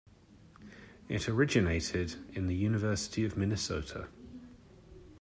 It 1.09 1.29
originated 1.29 2.15
in 2.35 2.47
the 2.47 2.55
University 2.55 3.23
of 3.23 3.37
Minnesota. 3.37 4.07